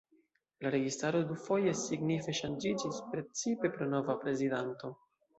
[0.65, 4.91] La registaro dufoje signife ŝanĝiĝis, precipe pro nova prezidanto.